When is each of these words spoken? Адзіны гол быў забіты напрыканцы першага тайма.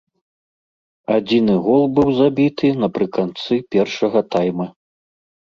Адзіны 1.17 1.57
гол 1.67 1.83
быў 1.99 2.09
забіты 2.21 2.67
напрыканцы 2.85 3.53
першага 3.77 4.19
тайма. 4.33 4.67